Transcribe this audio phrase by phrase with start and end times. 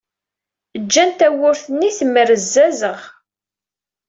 [0.83, 2.99] Ǧǧan tawwurt-nni temmerzazeɣ.